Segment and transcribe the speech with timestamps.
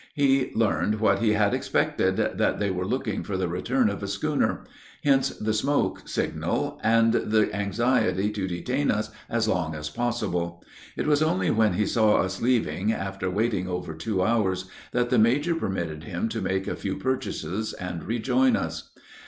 [0.15, 4.07] He learned what he had expected, that they were looking for the return of a
[4.07, 4.63] schooner;
[5.03, 10.63] hence the smoke signal, and the anxiety to detain us as long as possible.
[10.97, 15.19] It was only when he saw us leaving, after waiting over two hours, that the
[15.19, 18.89] major permitted him to make a few purchases and rejoin us.